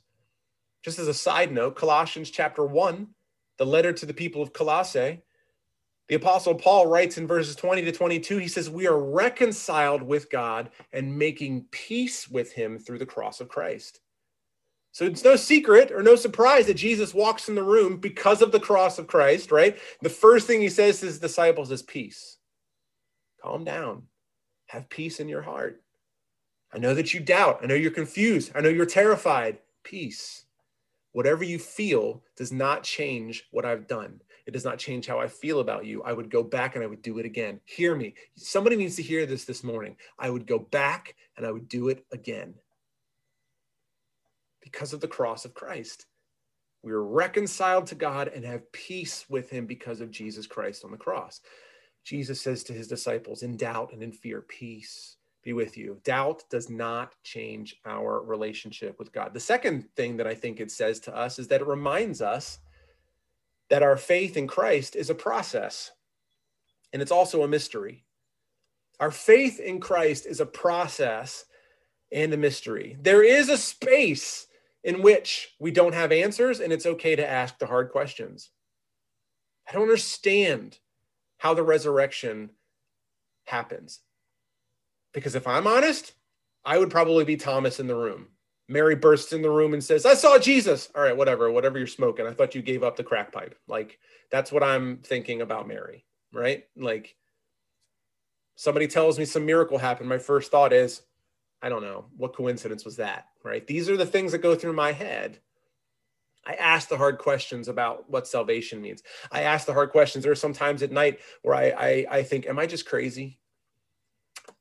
[0.83, 3.07] Just as a side note, Colossians chapter 1,
[3.57, 5.21] the letter to the people of Colossae,
[6.07, 10.29] the Apostle Paul writes in verses 20 to 22, he says, We are reconciled with
[10.29, 14.01] God and making peace with him through the cross of Christ.
[14.91, 18.51] So it's no secret or no surprise that Jesus walks in the room because of
[18.51, 19.77] the cross of Christ, right?
[20.01, 22.37] The first thing he says to his disciples is peace.
[23.41, 24.03] Calm down.
[24.67, 25.81] Have peace in your heart.
[26.73, 27.59] I know that you doubt.
[27.61, 28.51] I know you're confused.
[28.55, 29.57] I know you're terrified.
[29.83, 30.44] Peace.
[31.15, 34.19] Whatever you feel does not change what I've done.
[34.45, 36.03] It does not change how I feel about you.
[36.03, 37.61] I would go back and I would do it again.
[37.63, 38.15] Hear me.
[38.35, 39.95] Somebody needs to hear this this morning.
[40.19, 42.55] I would go back and I would do it again
[44.61, 46.05] because of the cross of Christ.
[46.83, 50.91] We are reconciled to God and have peace with him because of Jesus Christ on
[50.91, 51.39] the cross.
[52.03, 56.01] Jesus says to his disciples, in doubt and in fear, peace be with you.
[56.03, 59.33] Doubt does not change our relationship with God.
[59.33, 62.59] The second thing that I think it says to us is that it reminds us
[63.69, 65.91] that our faith in Christ is a process
[66.91, 68.03] and it's also a mystery.
[68.99, 71.45] Our faith in Christ is a process
[72.11, 72.97] and a mystery.
[72.99, 74.47] There is a space
[74.83, 78.49] in which we don't have answers and it's okay to ask the hard questions.
[79.69, 80.79] I don't understand
[81.37, 82.51] how the resurrection
[83.45, 83.99] happens.
[85.15, 86.13] Because if I'm honest,
[86.65, 88.27] I would probably be Thomas in the room.
[88.67, 90.89] Mary bursts in the room and says, I saw Jesus.
[90.93, 92.27] All right, whatever, whatever you're smoking.
[92.27, 93.57] I thought you gave up the crack pipe.
[93.67, 93.97] Like,
[94.29, 96.65] that's what I'm thinking about Mary, right?
[96.75, 97.15] Like,
[98.55, 100.09] somebody tells me some miracle happened.
[100.09, 101.01] My first thought is,
[101.61, 102.05] I don't know.
[102.17, 103.65] What coincidence was that, right?
[103.65, 105.39] These are the things that go through my head.
[106.45, 109.01] I ask the hard questions about what salvation means.
[109.31, 110.23] I ask the hard questions.
[110.23, 113.39] There are some times at night where I, I, I think, am I just crazy?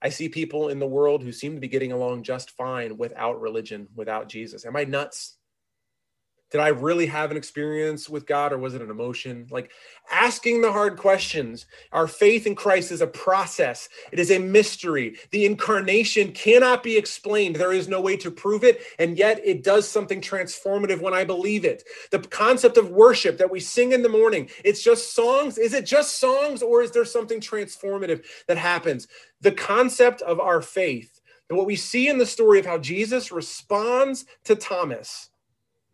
[0.05, 3.41] I see people in the world who seem to be getting along just fine without
[3.41, 4.67] religion, without Jesus.
[4.67, 5.39] Am I nuts?
[6.55, 9.49] Did I really have an experience with God or was it an emotion?
[9.51, 9.73] Like
[10.09, 11.67] asking the hard questions.
[11.91, 15.17] Our faith in Christ is a process, it is a mystery.
[15.33, 17.57] The incarnation cannot be explained.
[17.57, 18.83] There is no way to prove it.
[19.01, 21.83] And yet it does something transformative when I believe it.
[22.13, 25.59] The concept of worship that we sing in the morning, it's just songs.
[25.59, 29.09] Is it just songs or is there something transformative that happens?
[29.41, 33.33] The concept of our faith and what we see in the story of how Jesus
[33.33, 35.31] responds to Thomas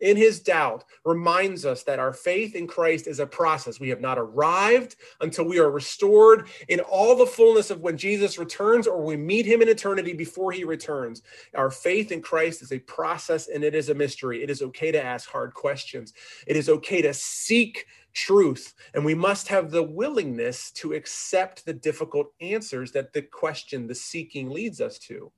[0.01, 3.79] in his doubt reminds us that our faith in Christ is a process.
[3.79, 8.37] We have not arrived until we are restored in all the fullness of when Jesus
[8.37, 11.21] returns or we meet him in eternity before he returns.
[11.55, 14.43] Our faith in Christ is a process and it is a mystery.
[14.43, 16.13] It is okay to ask hard questions,
[16.47, 18.73] it is okay to seek truth.
[18.93, 23.95] And we must have the willingness to accept the difficult answers that the question, the
[23.95, 25.31] seeking leads us to.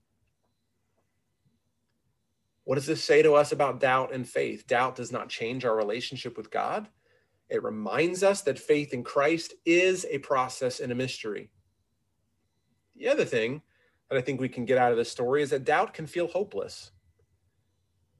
[2.66, 4.68] What does this say to us about doubt and faith?
[4.68, 6.88] Doubt does not change our relationship with God.
[7.50, 11.50] It reminds us that faith in Christ is a process and a mystery.
[12.96, 13.62] The other thing
[14.10, 16.28] that I think we can get out of this story is that doubt can feel
[16.28, 16.92] hopeless.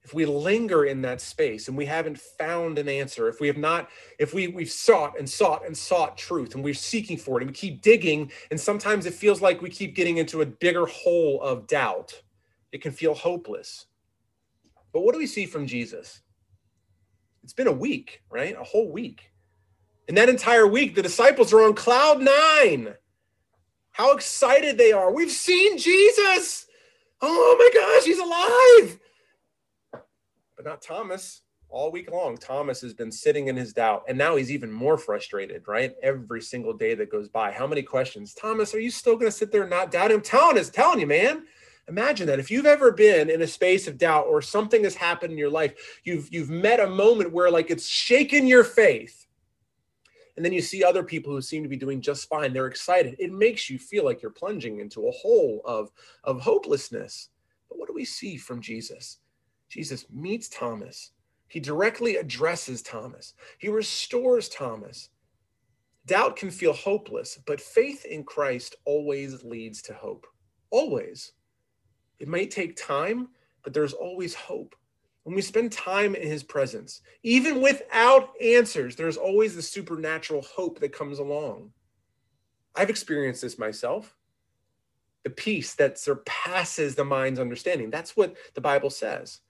[0.04, 3.58] If we linger in that space and we haven't found an answer, if we have
[3.58, 7.44] not, if we, we've sought and sought and sought truth and we're seeking for it
[7.44, 10.86] and we keep digging, and sometimes it feels like we keep getting into a bigger
[10.86, 12.22] hole of doubt,
[12.74, 13.86] it can feel hopeless.
[14.94, 16.22] But what do we see from Jesus?
[17.44, 18.56] It's been a week, right?
[18.58, 19.32] A whole week.
[20.08, 22.94] And that entire week, the disciples are on cloud nine.
[23.92, 25.14] How excited they are.
[25.14, 26.68] We've seen Jesus.
[27.22, 29.00] Oh my gosh, he's alive.
[30.56, 31.42] But not Thomas.
[31.70, 34.04] All week long, Thomas has been sitting in his doubt.
[34.08, 35.96] And now he's even more frustrated, right?
[36.04, 37.52] Every single day that goes by.
[37.52, 38.36] How many questions?
[38.36, 40.22] Thomas, are you still going to sit there and not doubt him?
[40.22, 41.46] Telling us, telling you, man.
[41.90, 45.34] Imagine that if you've ever been in a space of doubt or something has happened
[45.34, 49.28] in your life, you've you've met a moment where like it's shaken your faith.
[50.36, 52.54] And then you see other people who seem to be doing just fine.
[52.54, 53.16] They're excited.
[53.20, 55.92] It makes you feel like you're plunging into a hole of,
[56.24, 57.30] of hopelessness.
[57.70, 59.20] But what do we see from Jesus?
[59.70, 61.12] Jesus meets Thomas.
[61.50, 63.36] He directly addresses Thomas.
[63.60, 65.10] He restores Thomas.
[66.08, 70.26] Doubt can feel hopeless, but faith in Christ always leads to hope.
[70.72, 71.32] Always.
[72.24, 73.28] It might take time,
[73.66, 74.78] but there's always hope.
[75.24, 80.80] When we spend time in his presence, even without answers, there's always the supernatural hope
[80.80, 81.72] that comes along.
[82.76, 84.16] I've experienced this myself.
[85.26, 87.90] The peace that surpasses the mind's understanding.
[87.90, 89.42] That's what the Bible says.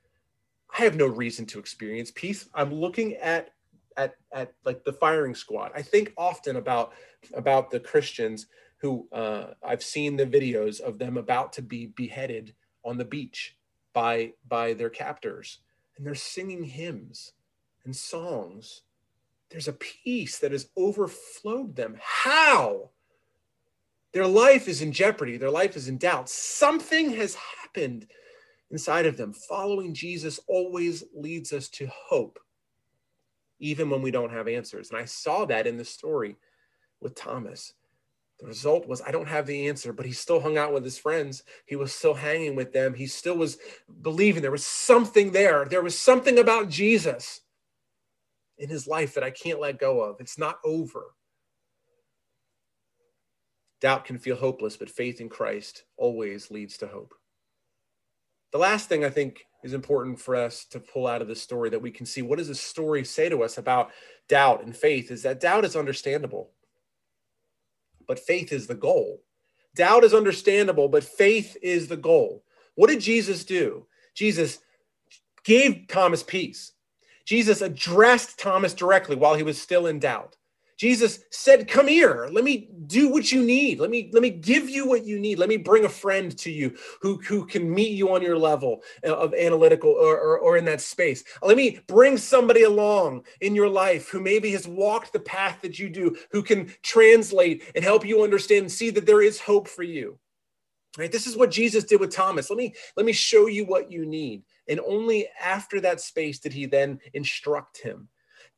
[0.76, 2.49] I have no reason to experience peace.
[2.55, 3.51] I'm looking at
[3.97, 5.74] at at like the firing squad.
[5.76, 6.93] I think often about
[7.36, 8.47] about the Christians
[8.78, 13.55] who uh, I've seen the videos of them about to be beheaded on the beach
[13.93, 15.59] by by their captors
[15.97, 17.34] and they're singing hymns
[17.86, 18.81] and songs.
[19.49, 21.97] There's a peace that has overflowed them.
[22.01, 22.89] How?
[24.13, 26.29] Their life is in jeopardy, their life is in doubt.
[26.29, 28.07] Something has happened
[28.71, 29.34] inside of them.
[29.34, 32.39] Following Jesus always leads us to hope,
[33.59, 34.89] even when we don't have answers.
[34.89, 36.36] And I saw that in the story
[37.01, 37.73] with Thomas.
[38.44, 40.98] The result was I don't have the answer, but he still hung out with his
[40.98, 41.44] friends.
[41.66, 42.94] He was still hanging with them.
[42.94, 43.58] He still was
[44.02, 45.64] believing there was something there.
[45.64, 47.39] There was something about Jesus
[48.58, 50.20] in his life that I can't let go of.
[50.20, 51.16] It's not over.
[53.80, 57.14] Doubt can feel hopeless, but faith in Christ always leads to hope.
[58.52, 61.70] The last thing I think is important for us to pull out of this story
[61.70, 63.91] that we can see what does this story say to us about
[64.28, 66.52] doubt and faith is that doubt is understandable,
[68.08, 69.22] but faith is the goal.
[69.76, 72.43] Doubt is understandable, but faith is the goal.
[72.76, 73.86] What did Jesus do?
[74.14, 74.60] Jesus
[75.43, 76.74] gave Thomas peace.
[77.26, 80.36] Jesus addressed Thomas directly while he was still in doubt.
[80.84, 82.27] Jesus said, "Come here.
[82.29, 83.79] Let me do what you need.
[83.79, 85.39] Let me let me give you what you need.
[85.39, 88.84] Let me bring a friend to you who who can meet you on your level
[89.01, 91.23] of analytical or, or, or in that space.
[91.41, 95.79] Let me bring somebody along in your life who maybe has walked the path that
[95.79, 99.69] you do, who can translate and help you understand and see that there is hope
[99.69, 100.19] for you."
[100.97, 101.13] Right?
[101.13, 102.49] This is what Jesus did with Thomas.
[102.49, 104.43] Let me let me show you what you need.
[104.67, 108.09] And only after that space did he then instruct him.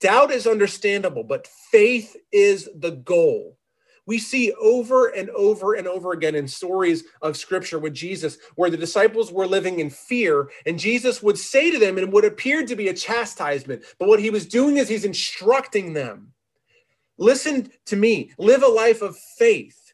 [0.02, 3.58] Doubt is understandable, but faith is the goal.
[4.08, 8.70] We see over and over and over again in stories of scripture with Jesus where
[8.70, 12.68] the disciples were living in fear, and Jesus would say to them, and what appeared
[12.68, 16.34] to be a chastisement, but what he was doing is he's instructing them.
[17.18, 19.85] Listen to me, live a life of faith.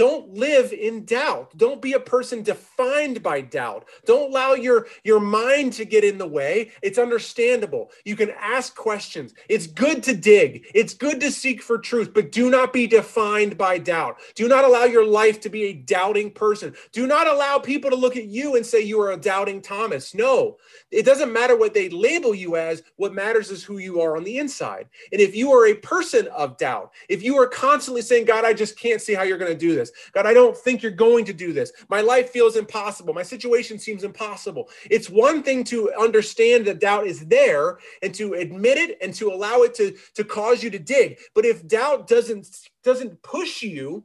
[0.00, 1.54] Don't live in doubt.
[1.58, 3.84] Don't be a person defined by doubt.
[4.06, 6.70] Don't allow your, your mind to get in the way.
[6.80, 7.90] It's understandable.
[8.06, 9.34] You can ask questions.
[9.50, 13.58] It's good to dig, it's good to seek for truth, but do not be defined
[13.58, 14.16] by doubt.
[14.34, 16.74] Do not allow your life to be a doubting person.
[16.92, 20.14] Do not allow people to look at you and say you are a doubting Thomas.
[20.14, 20.56] No,
[20.90, 22.82] it doesn't matter what they label you as.
[22.96, 24.88] What matters is who you are on the inside.
[25.12, 28.54] And if you are a person of doubt, if you are constantly saying, God, I
[28.54, 29.89] just can't see how you're going to do this.
[30.12, 31.72] God, I don't think you're going to do this.
[31.88, 33.14] My life feels impossible.
[33.14, 34.68] My situation seems impossible.
[34.90, 39.32] It's one thing to understand that doubt is there and to admit it and to
[39.32, 41.18] allow it to, to cause you to dig.
[41.34, 42.48] But if doubt doesn't
[42.82, 44.04] doesn't push you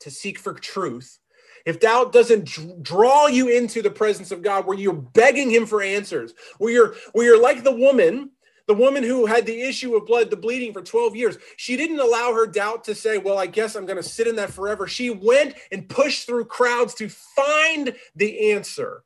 [0.00, 1.18] to seek for truth,
[1.64, 5.80] if doubt doesn't draw you into the presence of God where you're begging him for
[5.80, 8.30] answers, where you're where you're like the woman
[8.66, 12.00] the woman who had the issue of blood, the bleeding for 12 years, she didn't
[12.00, 14.86] allow her doubt to say, Well, I guess I'm going to sit in that forever.
[14.86, 19.04] She went and pushed through crowds to find the answer.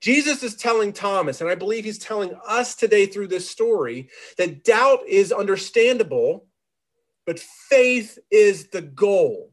[0.00, 4.64] Jesus is telling Thomas, and I believe he's telling us today through this story, that
[4.64, 6.46] doubt is understandable,
[7.24, 9.51] but faith is the goal.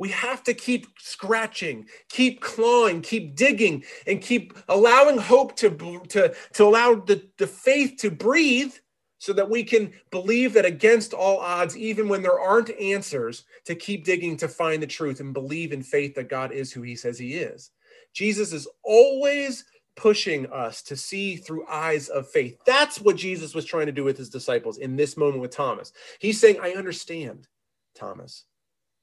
[0.00, 5.68] We have to keep scratching, keep clawing, keep digging, and keep allowing hope to,
[6.08, 8.72] to, to allow the, the faith to breathe
[9.18, 13.74] so that we can believe that against all odds, even when there aren't answers, to
[13.74, 16.96] keep digging to find the truth and believe in faith that God is who he
[16.96, 17.70] says he is.
[18.14, 22.56] Jesus is always pushing us to see through eyes of faith.
[22.64, 25.92] That's what Jesus was trying to do with his disciples in this moment with Thomas.
[26.20, 27.48] He's saying, I understand,
[27.94, 28.46] Thomas.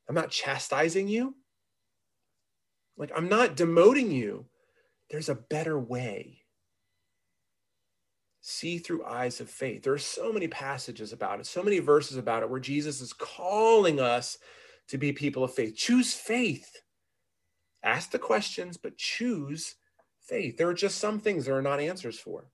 [0.07, 1.35] I'm not chastising you.
[2.97, 4.45] Like, I'm not demoting you.
[5.09, 6.41] There's a better way.
[8.41, 9.83] See through eyes of faith.
[9.83, 13.13] There are so many passages about it, so many verses about it where Jesus is
[13.13, 14.37] calling us
[14.87, 15.75] to be people of faith.
[15.75, 16.81] Choose faith.
[17.83, 19.75] Ask the questions, but choose
[20.21, 20.57] faith.
[20.57, 22.49] There are just some things there are not answers for.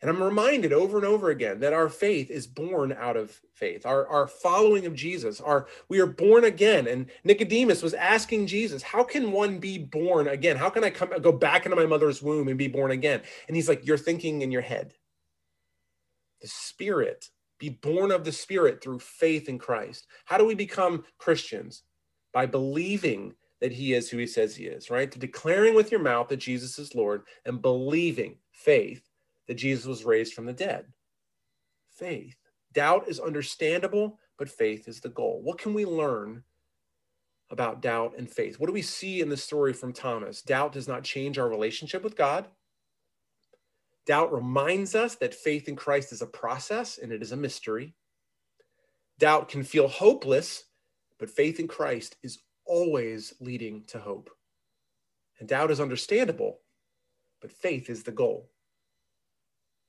[0.00, 3.84] And I'm reminded over and over again that our faith is born out of faith.
[3.84, 6.86] Our, our following of Jesus, our we are born again.
[6.86, 10.56] And Nicodemus was asking Jesus, how can one be born again?
[10.56, 13.20] How can I come go back into my mother's womb and be born again?
[13.46, 14.94] And he's like, You're thinking in your head.
[16.40, 17.28] The spirit,
[17.58, 20.06] be born of the spirit through faith in Christ.
[20.24, 21.82] How do we become Christians?
[22.32, 25.12] By believing that he is who he says he is, right?
[25.12, 29.09] To declaring with your mouth that Jesus is Lord and believing faith
[29.50, 30.86] that Jesus was raised from the dead.
[31.88, 32.36] Faith.
[32.72, 35.40] Doubt is understandable, but faith is the goal.
[35.42, 36.44] What can we learn
[37.50, 38.60] about doubt and faith?
[38.60, 40.40] What do we see in the story from Thomas?
[40.40, 42.46] Doubt does not change our relationship with God.
[44.06, 47.96] Doubt reminds us that faith in Christ is a process and it is a mystery.
[49.18, 50.62] Doubt can feel hopeless,
[51.18, 54.30] but faith in Christ is always leading to hope.
[55.40, 56.60] And doubt is understandable,
[57.40, 58.48] but faith is the goal.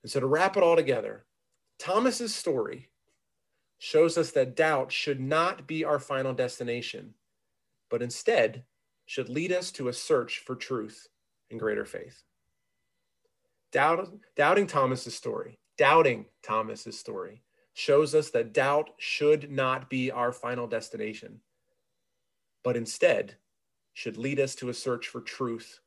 [0.04, 1.26] And so to wrap it all together,
[1.80, 2.90] Thomas's story
[3.78, 7.14] shows us that doubt should not be our final destination,
[7.90, 8.64] but instead
[9.06, 11.08] should lead us to a search for truth
[11.50, 12.24] and greater faith.
[13.72, 17.42] Doubt, doubting Thomas's story, doubting Thomas's story
[17.74, 21.40] shows us that doubt should not be our final destination,
[22.64, 23.36] but instead
[23.94, 25.80] should lead us to a search for truth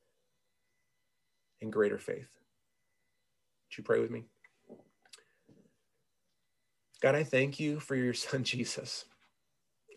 [1.60, 2.28] and greater faith.
[3.74, 4.22] Would you pray with me?
[7.02, 9.04] God, I thank you for your son, Jesus.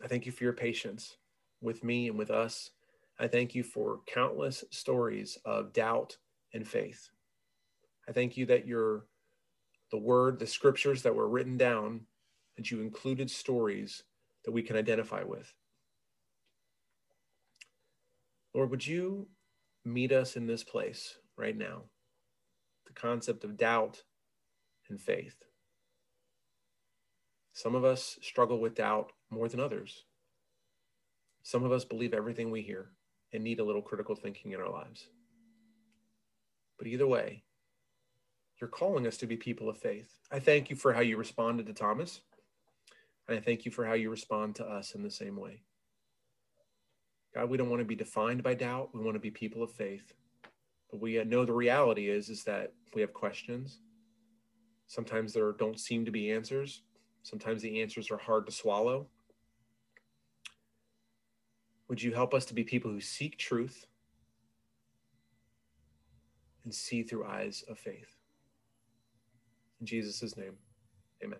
[0.04, 1.18] I thank you for your patience
[1.62, 2.72] with me and with us.
[3.20, 6.18] I thank you for countless stories of doubt
[6.56, 7.10] and faith.
[8.10, 9.06] I thank you that your
[9.92, 12.02] the word, the scriptures that were written down,
[12.58, 14.04] that you included stories
[14.44, 15.54] that we can identify with.
[18.56, 19.28] Lord, would you
[19.86, 21.84] meet us in this place right now?
[22.98, 24.02] Concept of doubt
[24.90, 25.36] and faith.
[27.54, 30.06] Some of us struggle with doubt more than others.
[31.44, 32.90] Some of us believe everything we hear
[33.34, 35.10] and need a little critical thinking in our lives.
[36.78, 37.44] But either way,
[38.60, 40.18] you're calling us to be people of faith.
[40.32, 42.22] I thank you for how you responded to Thomas.
[43.28, 45.62] And I thank you for how you respond to us in the same way.
[47.36, 48.90] God, we don't want to be defined by doubt.
[48.94, 50.14] We want to be people of faith.
[50.90, 53.80] But we know the reality is, is that we have questions.
[54.88, 56.82] Sometimes there don't seem to be answers.
[57.24, 59.08] Sometimes the answers are hard to swallow.
[61.90, 63.86] Would you help us to be people who seek truth
[66.64, 68.16] and see through eyes of faith?
[69.80, 70.54] In Jesus' name,
[71.24, 71.40] amen.